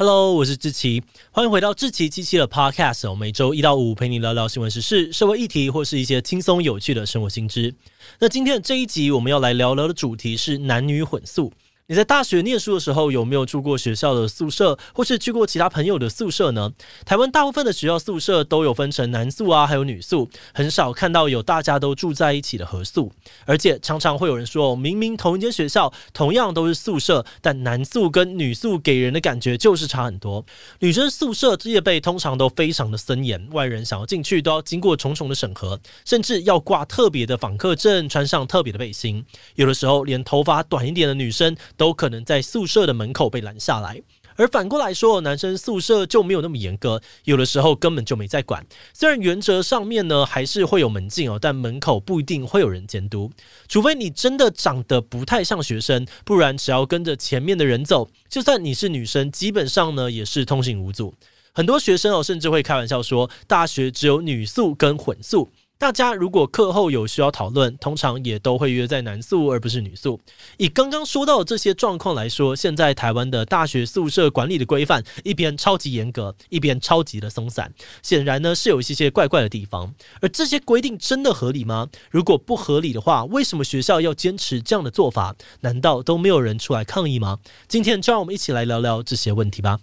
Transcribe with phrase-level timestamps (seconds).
[0.00, 3.10] Hello，我是志奇，欢迎回到志奇机器的 Podcast。
[3.10, 7.74] 我每周一到五陪你聊聊新闻时事、社会议题，或是一些轻松有趣的生活新知。
[8.18, 11.52] 那今天的这一集，我们要来聊聊的主题是男女混宿。
[11.90, 16.70] 你在大学念书的时候，有没有住过学校的宿舍，或是去过其他朋友的宿舍呢？
[17.04, 23.10] 台湾大部分的学校宿舍都有分成男宿啊，还有女宿，很少看到有大家都住在一起的合宿。
[23.44, 30.46] 而且常常会有人说，明明同一间学校，同样都是宿舍，但男宿跟女宿给人的感觉就是差很多。
[30.78, 39.24] 女生宿舍戒备通常都非常的森严，外人想要进去都要经过重重的审核，甚至要挂特别的访客证，穿上特别的背心。
[39.56, 41.56] 有的时候，连头发短一点的女生。
[41.80, 44.02] 都可能在宿舍的门口被拦下来，
[44.36, 48.62] 而反过来说，男生宿舍就没有那么严格，有的时候根本就没在管。
[48.92, 53.30] 虽然原则上面呢还是会有门禁哦，但门口不一定会有人监督，
[53.66, 61.14] 除非你真的长得不太像学生，不然只要跟着前面的人走，就算你是女生，基本上呢也是通行无阻。
[61.54, 65.48] 很多学生哦甚至会开玩笑说，大学只有女宿跟混宿。
[65.80, 70.20] 大家如果课后有需要讨论，通常也都会约在男宿而不是女宿。
[70.58, 79.94] 以刚刚说到的这些状况来说，现在台湾的大学宿舍管理的规范，一边超级严格，一边超级的松散，显然呢是有一些些怪怪的地方。
[80.20, 81.88] 而这些规定真的合理吗？
[82.10, 85.34] 如果不合理的话，为什么学校要坚持这样的做法？
[85.60, 87.38] 难道都没有人出来抗议吗？
[87.66, 89.78] 今天就让我们一起来聊聊这些问题吧。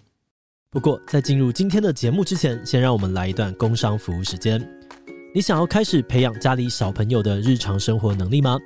[0.69, 4.61] 不过在进入今天的节目之前，先让我们来一段工商服务时间。
[5.37, 8.57] 你想要开始培养家里小朋友的日常生活能力吗？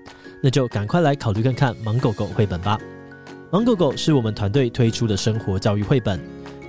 [0.41, 2.79] 那就赶快来考虑看看《芒狗狗》绘本吧。
[3.51, 6.17] 《芒狗狗》是我们团队推出的生活教育绘本，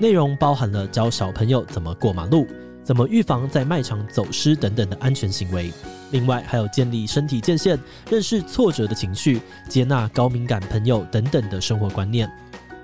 [0.01, 2.49] 内容包含了教小朋友怎么过马路、
[2.83, 5.73] 怎么预防在卖场走失等等的安全行为。
[6.11, 7.79] 另外，还有建立身体界限、
[8.11, 12.29] 认识挫折的情绪、接纳高敏感朋友等等的生活观念。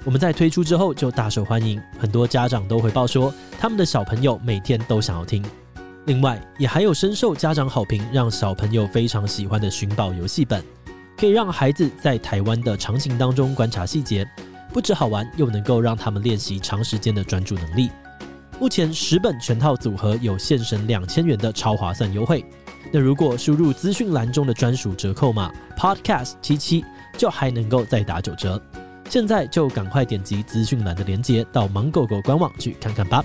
[0.05, 5.45] 我们在推出之后就大受欢迎，很多家长都回报说，他们的小朋友每天都想要听。
[6.09, 10.65] 另外，也还有深受家长好评，让小朋友非常喜欢的寻宝游戏本，
[11.19, 14.27] 可以让孩子在台湾的场景当中观察细节，
[14.73, 17.91] 不止好玩，又能够让他们练习长时间的专注能力。
[18.59, 22.43] 目前十本全套组合有现省两千元的超划算优惠，
[22.91, 26.83] 那如果输入资讯栏中的专属折扣码 Podcast 七七，
[27.19, 28.59] 就还能够再打九折。
[29.11, 33.23] 现在就赶快点击资讯栏的链接，到芒狗狗官网去看看吧。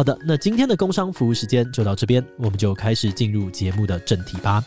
[0.00, 4.64] 好的，那今天的工商服务时间就到这边，我们就开始进入节目的正题吧。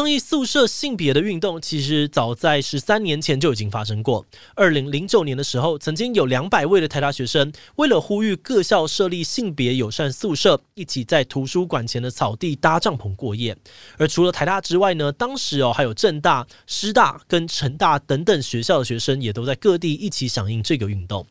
[0.00, 4.24] 抗议宿舍性别的运动，其实早在十三年前就已经发生过。
[4.54, 13.54] 二零零九年的时候，曾经有两百位的台大学生，为了呼吁各校设立性别友善宿舍，一起在图书馆前的草地搭帐篷过夜。
[13.98, 21.26] 而除了台大之外呢，当时哦还有政大、师大跟成大等等学校的学生，也都在各地一起响应这个运动。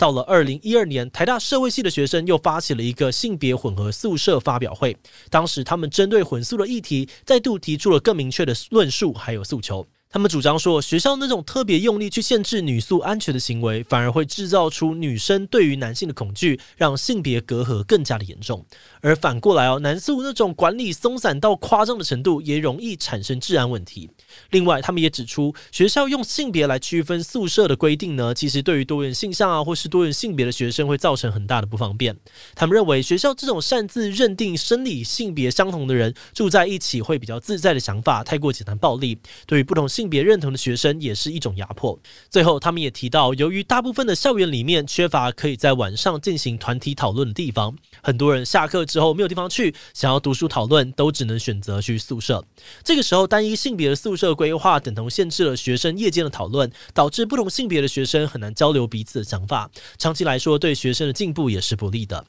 [0.00, 4.96] 到了二零一二年，台大社会系的学生又发起了一个性别混合宿舍发表会。
[5.28, 9.86] 当时他们针对混宿的议题，再度提出了更明确的论述，还有诉求。
[10.12, 18.66] 他们主张说，学校那种特别用力去限制女宿安全的行为，反而会制造出女生对于男性的恐惧，让性别隔阂更加的严重。
[19.02, 24.10] 而反过来哦，男宿那种管理松散到夸张的程度，也容易产生治安问题。
[24.50, 32.16] 另外，他们也指出，学校用性别来区分宿舍的规定呢，其实对于多元性向啊，或是多元性别的学生会造成很大的不方便。
[32.56, 39.16] 他们认为，学校这种擅自认定生理性别相同的人住在一起会比较自在的想法，太过简单暴力，
[39.46, 39.99] 对于不同性。
[40.00, 41.98] 性别认同的学生也是一种压迫。
[42.30, 52.42] 最后，他们也提到，由于大部分的校园里面缺乏可以在晚上进行团体讨论的地方，很多人下课之后没有地方去，想要读书讨论，都只能选择去宿舍。
[52.82, 59.70] 这个时候，单一性别的宿舍规划等同限制了学生夜间的讨论，导致不同性别的学生很难交流彼此的想法。
[59.98, 62.24] 长期来说，对学生的进步也是不利的。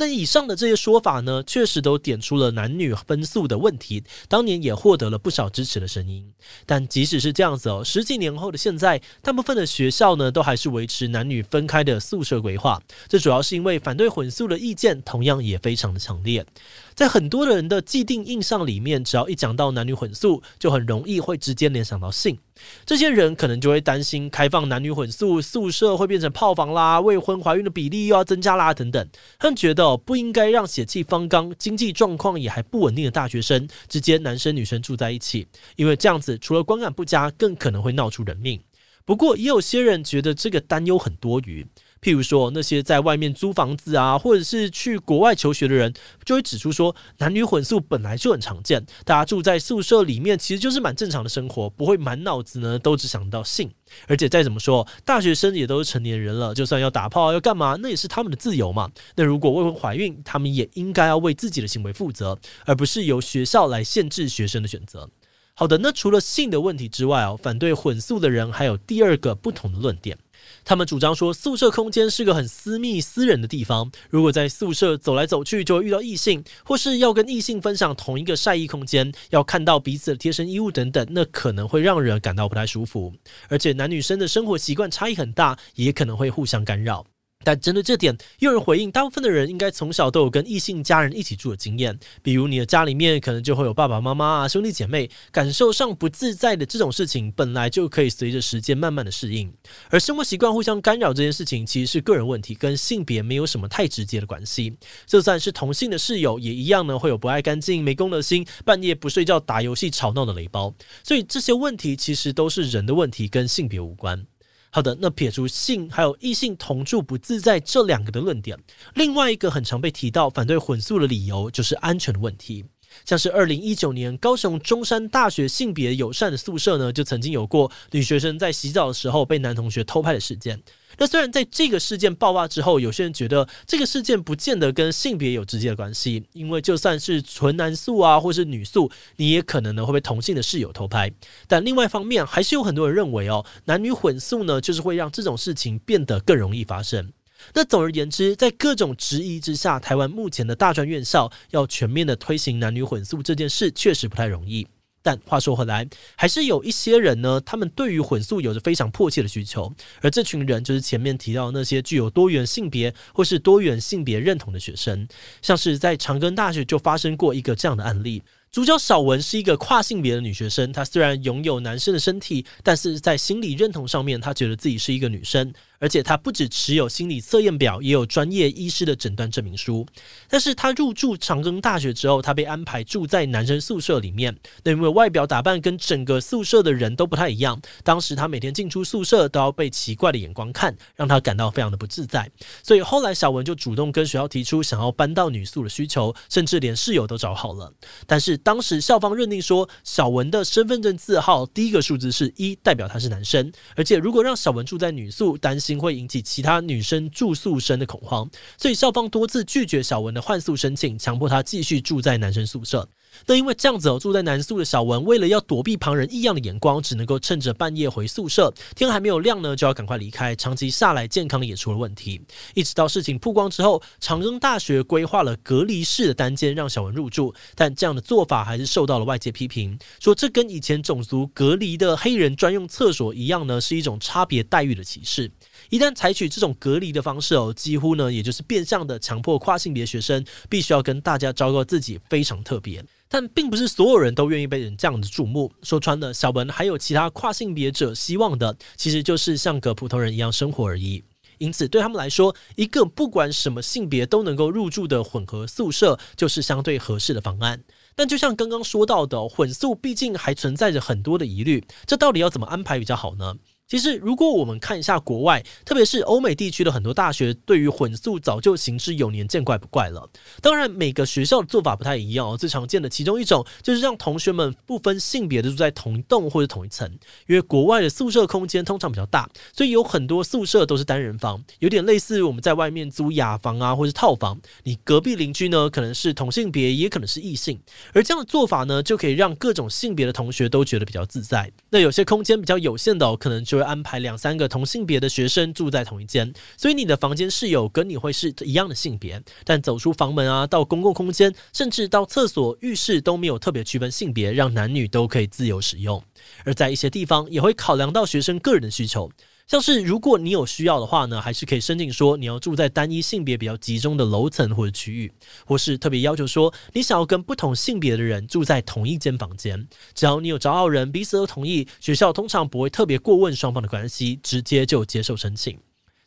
[0.00, 6.32] 那以上的这些说法呢，确实都点出了男女分宿的问题，当年也获得了不少支持的声音。
[6.64, 12.80] 但即使是这样子哦，十几年后的现在，大部分的学校呢，都还是维持男女分开的宿舍规划。
[13.08, 16.46] 这主要是因为反对混宿的意见同样也非常的强烈。
[16.94, 22.38] 在很多人的既定印象里面，只要一讲到男女混宿，就很容易会直接联想到性。
[22.84, 29.08] 这些人可能就会担心，开放男女混宿宿舍会变成炮房啦，未婚怀孕的比例又要增加啦，等等。
[29.38, 35.46] 他们觉得不应该让血气方刚、经济状况也还不稳定的大学生之间男生女生住在一起，
[35.76, 38.60] 因为这样子除了观感不佳，更可能会闹出人命。
[39.04, 41.66] 不过，也有些人觉得这个担忧很多余。
[42.02, 45.92] 譬如说，那些在外面租房子啊，或者是去国外求学的人，
[46.24, 53.70] 就会指出说，男女混宿本来就很常见，大家住在宿舍里面，其实就是蛮正常的生活，不会满脑子呢都只想到性。
[54.06, 58.90] 而且再怎么说，大学生也都是成年人了，就算要打炮要干嘛，那也是他们的自由嘛。
[59.16, 65.10] 那如果未婚怀孕，他们也应该要为自己的行为负责，而不是由学校来限制学生的选择。
[65.54, 70.16] 好的，那除了性的问题之外哦，反对混宿的人还有第二个不同的论点。
[70.64, 73.90] 他们主张说，宿舍空间是个很私密、私人的地方。
[74.08, 83.12] 如果在宿舍走来走去，就会遇到异性，或是要跟异性分享同一个晒衣空间，要看到彼此的贴身衣物等等，那可能会让人感到不太舒服。
[83.48, 87.04] 而且男女生的生活习惯差异很大，也可能会互相干扰。
[87.42, 99.50] 但针对这点，又有人回应，大部分的人应该从小都有跟异性家人一起住的经验，比如你的家里面可能就会有爸爸妈妈啊、兄弟姐妹，感受上不自在的这种事情，本来就可以随着时间慢慢的适应。
[99.88, 104.76] 而生活习惯互相干扰这件事情，其实是个人问题，跟性别没有什么太直接的关系。
[105.06, 110.74] 就算是同性的室友，也一样呢，会有不爱干净、没公德心、半夜不睡觉、打游戏吵闹的雷包。
[111.02, 114.26] 所以这些问题其实都是人的问题，跟性别无关。
[114.72, 118.56] 好的，那撇除性还有异性同住不自在这两个的论点，
[118.94, 122.64] 另外一个很常被提到反对混宿的理由就是安全的问题。
[123.04, 130.62] 像是二零一九年高雄中山大学性别友善的宿舍呢，就曾经有过女学生在洗澡的时候被男同学偷拍的事件。
[130.98, 141.10] 那虽然在这个事件爆发之后，有些人觉得这个事件不见得跟性别有直接的关系，因为就算是纯男宿啊，或是女宿，你也可能呢会被同性的室友偷拍。
[141.46, 147.12] 但另外一方面，还是有很多人认为哦，男女混宿呢，就是会让这种事情变得更容易发生。
[147.54, 154.66] 那总而言之，在各种质疑之下，台湾目前的大专院校要全面的推行男女混宿这件事，确实不太容易。
[155.02, 159.72] 但话说回来，还是有一些人呢，他们对于混宿有着非常迫切的需求，
[160.02, 165.08] 而这群人就是前面提到那些具有多元性别或是多元性别认同的学生，
[165.40, 168.22] 像是在长庚大学就发生过一个这样的案例。
[168.52, 175.50] 主角小文是一个跨性别的女学生，她虽然拥有男生的身体，但是在心理认同上面，她觉得自己是一个女生。
[175.80, 179.86] 而且他不只持有心理测验表，也有专业医师的诊断证明书。
[180.28, 184.36] 但是他入住长庚大学之后，他被安排住在男生宿舍里面。
[184.62, 192.30] 那因为外表打扮跟整个宿舍的人都不太一样，当时他每天进出宿舍都要被奇怪的眼光看，让他感到非常的不自在。
[192.62, 197.72] 所以后来小文就主动跟学校提出想要搬到女宿的需求，甚至连室友都找好了。
[198.06, 205.69] 但是当时校方认定说，小文的身份证字号第一个数字是一，代表他是男生，而且如果让小文住在女宿，担心。
[205.78, 212.88] 会引起其他女生住宿生的恐慌，所以校方多次拒绝小文的换宿申请，强迫她继续住在男生宿舍。
[213.26, 220.34] 但因为这样子哦，住在男宿的小文，为了要躲避旁人异样的眼光，只能够趁着半夜回宿舍，天还没有亮呢，就要赶快离开。
[220.36, 222.20] 长期下来，健康也出了问题。
[222.54, 235.28] 一直到事情曝光之后，长庚大学规划了隔离式的单间让小文入住，但这样的做法还是受到了外界批评，说这跟以前种族隔离的黑人专用厕所一样呢，是一种差别待遇的歧视。
[235.68, 242.84] 一旦采取这种隔离的方式哦，几乎呢，也就是变相的强迫跨性别学生必须要跟大家昭告自己非常特别。
[243.08, 245.52] 但并不是所有人都愿意被人这样子注目。
[245.62, 251.02] 说穿了，小文还有其他跨性别者希望的，其实就是像个普通人一样生活而已。
[251.38, 257.64] 因此，对他们来说，一个不管什么性别都能够入住的混合宿舍，就是相对合适的方案。
[257.96, 263.34] 但就像刚刚说到的，混宿毕竟还存在着很多的疑虑，这到底要怎么安排比较好呢？
[263.70, 270.10] 其实，如果我们看一下国外，特别是欧美地区的很多大学，对于混宿早就行之有年，见怪不怪了。
[270.42, 272.36] 当然，每个学校的做法不太一样哦。
[272.36, 276.90] 最常见的其中一种，就是让同学们不分性别的住在同一栋或者同一层。
[277.28, 284.36] 因为国外的宿舍空间通常比较大，所以有很多宿舍都是单人房，有点类似我们在外面租雅房啊，或是套房。
[284.64, 287.60] 你隔壁邻居呢，可能是同性别，也可能是异性。
[287.92, 291.52] 而这样的做法呢，就可以让各种性别的同学都觉得比较自在。
[291.70, 306.02] 那有些空间比较有限的哦，可能就安排两三个同性别的学生住在同一间，所以你的房间室友跟你会是一样的性别，但走出房门啊，到公共空间，甚至到厕所、浴室都没有特别区分性别，让男女都可以自由使用。
[306.44, 309.10] 而在一些地方也会考量到学生个人的需求。
[309.50, 315.12] 像是如果你有需要的话呢，还是可以申请说你要住在单一性别比较集中的楼层或者区域，
[315.44, 319.66] 或是特别要求说你想要跟不同性别的人住在同一间房间。
[319.92, 325.58] 只要你有找好人，彼此都同意，学校通常不会特别过问双方的关系，直接就接受申请。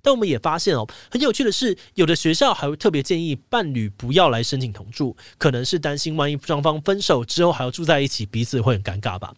[0.02, 9.34] 但我们也发现哦，很有趣的是，有的学校还会特别建议伴侣不要来申请同住，可能是担心万一双方分手之后还要住在一起，彼此会很尴尬吧。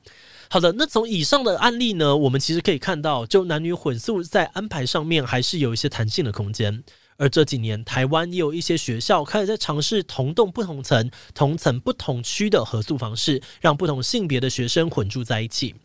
[0.55, 6.81] 好的，那从以上的案例呢，我们其实可以看到，就男女混宿在安排上面还是有一些弹性的空间。
[7.17, 15.75] 而这几年，台湾也有一些学校开始在尝试同栋不同层、同层不同区的合宿方式，让不同性别的学生混住在一起。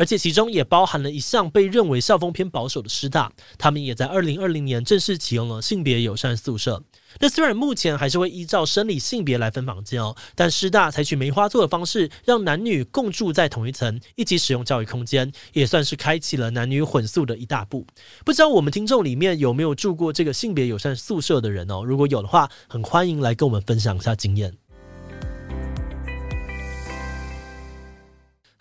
[0.00, 6.82] 而且其中也包含了一项被认为校风偏保守的师大，他们也在二零二零年正式启用了性别友善宿舍。
[7.18, 17.86] 那虽然目前还是会依照生理性别来分房间哦，但师大采取梅花座的方式，让男女共住在同一层，一起使用教育空间，也算是开启了男女混宿的一大步。
[18.24, 21.84] 不知道我们听众里面有没有住过这个性别友善宿舍的人哦？
[21.84, 24.54] 如果有的话，很欢迎来跟我们分享一下经验。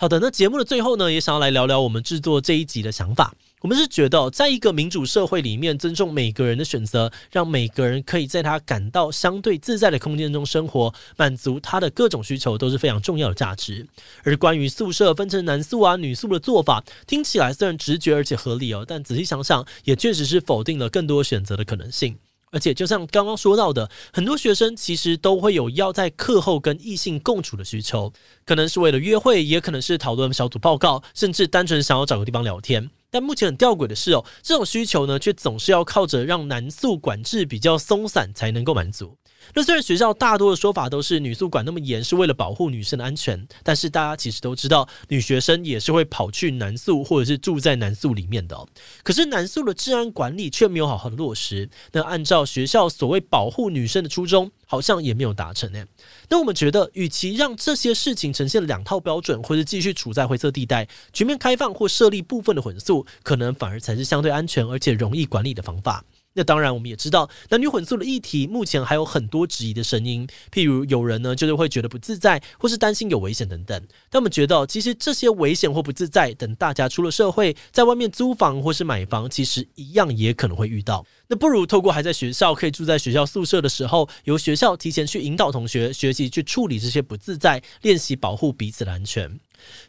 [0.02, 3.36] 好的，那节目的最后呢，也想要来聊聊我们制作这一集的想法。
[3.60, 13.86] 我们是觉得，在一个民主社会里面，尊重每个人的选择，让每个人可以在他感到相对自在的空间中生活，满足他的各种需求，都是非常重要的价值。
[14.24, 22.16] 而关于宿舍分成男宿啊、女宿的做法，听起来虽然直觉而且合理哦，但仔细想想，也确实是否定了更多选择的可能性。
[22.52, 28.12] 而且，就像刚刚说到的，很多学生其实都会有要在课后跟异性共处的需求，
[28.46, 32.90] 可能是为了约会，也可能是讨论小组报告，甚至单纯想要找个地方聊天。
[33.12, 39.16] 但目前很吊诡的是哦，这种需求呢，却总是要靠着让男宿管制比较松散才能够满足。
[39.54, 48.66] 那虽然学校大多的说法都是女宿管那么严是为了保护女生的安全，但是大家其实都知道，女学生也是会跑去男宿或者是住在男宿里面的。
[49.04, 51.70] 可是男宿的治安管理却没有好好的落实。
[51.92, 55.86] 那按照学校所谓保护女生的初衷，好像也没有达成诶。
[56.30, 66.04] 那我们觉得，与其让这些事情呈现两套标准，或者继续处在灰色地带，全面开放或设立部分的混宿，可能反而才是相对安全而且容易管理的方法。
[66.34, 73.88] 那当然，我们也知道男女混宿的议题目前还有很多质疑的声音，譬如有人呢就是会觉得不自在，或是担心有危险等等。
[74.10, 81.06] 但我们觉得，其实这些危险或不自在，等大家出了社会，在外面租房或是买房，其实一样也可能会遇到。
[81.28, 89.40] 那不如透过还在学校可以住在学校宿舍的时候，由学校提前去引导同学学习去处理这些不自在，练习保护彼此的安全。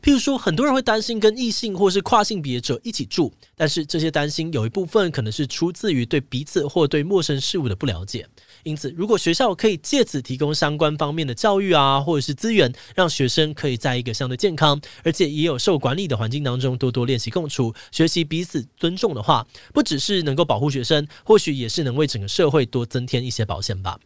[0.03, 8.27] 譬如说，很多人会担心跟异性或是跨性别者一起住，但是这些担心有一部分可能是出自于对彼此或对陌生事物的不了解。
[8.62, 23.99] 因此，如果学校可以借此提供相关方面的教育啊，或者是资源，让学生可以在一个相对健康而且也有受管理的环境当中多多练习共处，学习彼此尊重的话，不只是能够保护学生，或许也是能为整个社会多增添一些保险吧。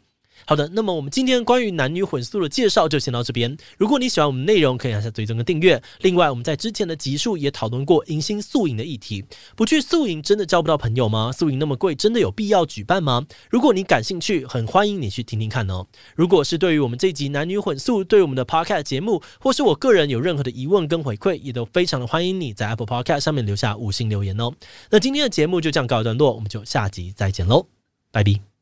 [0.47, 3.57] 好的，那么我们今天关于男女混宿的介绍就先到这边。
[3.79, 5.83] 如果你喜欢我们内容，可以按下追踪跟订阅。
[6.01, 9.25] 另外，我们在之前的集数也讨论过迎新宿营的议题。
[9.57, 11.33] 不去宿营真的交不到朋友吗？
[11.33, 13.25] 宿营那么贵，真的有必要举办吗？
[13.49, 15.87] 如果你感兴趣，很欢迎你去听听看哦。
[16.15, 24.53] 如果是对于我们这集男女混宿，对我们的 Podcast 节目，或是我个人有任何的疑问跟回馈，也都非常的欢迎你在 Apple Podcast 上面留下五星留言哦。
[24.91, 27.67] 那今天的节目就这样告一段落，我们就下集再见喽，
[28.13, 28.54] 拜拜。